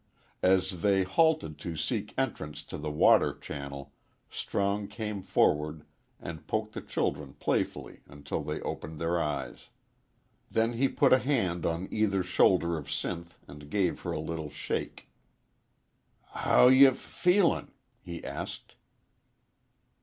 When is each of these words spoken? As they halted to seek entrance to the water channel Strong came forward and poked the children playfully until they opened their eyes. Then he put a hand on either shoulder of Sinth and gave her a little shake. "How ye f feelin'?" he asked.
As 0.41 0.81
they 0.81 1.03
halted 1.03 1.59
to 1.59 1.77
seek 1.77 2.11
entrance 2.17 2.63
to 2.63 2.79
the 2.79 2.89
water 2.89 3.37
channel 3.37 3.93
Strong 4.31 4.87
came 4.87 5.21
forward 5.21 5.83
and 6.19 6.47
poked 6.47 6.73
the 6.73 6.81
children 6.81 7.33
playfully 7.35 7.99
until 8.07 8.41
they 8.41 8.59
opened 8.61 8.97
their 8.99 9.21
eyes. 9.21 9.69
Then 10.49 10.73
he 10.73 10.87
put 10.87 11.13
a 11.13 11.19
hand 11.19 11.67
on 11.67 11.87
either 11.91 12.23
shoulder 12.23 12.77
of 12.79 12.87
Sinth 12.87 13.37
and 13.47 13.69
gave 13.69 13.99
her 14.01 14.11
a 14.11 14.19
little 14.19 14.49
shake. 14.49 15.07
"How 16.33 16.67
ye 16.67 16.87
f 16.87 16.97
feelin'?" 16.97 17.69
he 17.99 18.23
asked. 18.23 18.73